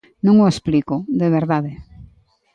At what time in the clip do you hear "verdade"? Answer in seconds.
1.37-1.71